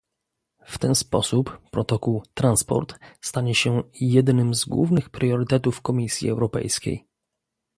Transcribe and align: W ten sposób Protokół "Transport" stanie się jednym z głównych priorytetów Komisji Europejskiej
W 0.65 0.77
ten 0.77 0.95
sposób 0.95 1.61
Protokół 1.71 2.23
"Transport" 2.33 2.95
stanie 3.21 3.55
się 3.55 3.83
jednym 3.99 4.53
z 4.55 4.65
głównych 4.65 5.09
priorytetów 5.09 5.81
Komisji 5.81 6.29
Europejskiej 6.29 7.07